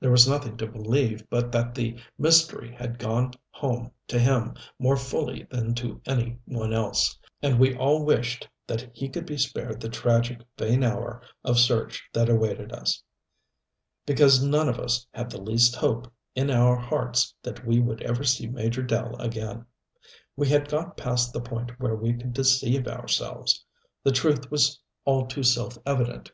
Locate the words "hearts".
16.84-17.34